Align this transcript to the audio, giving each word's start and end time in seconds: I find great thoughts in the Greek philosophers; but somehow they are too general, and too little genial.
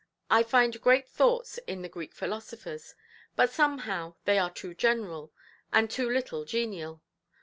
I 0.31 0.41
find 0.41 0.81
great 0.81 1.07
thoughts 1.07 1.59
in 1.67 1.83
the 1.83 1.87
Greek 1.87 2.15
philosophers; 2.15 2.95
but 3.35 3.51
somehow 3.51 4.15
they 4.25 4.39
are 4.39 4.49
too 4.49 4.73
general, 4.73 5.31
and 5.71 5.91
too 5.91 6.09
little 6.09 6.43
genial. 6.43 7.03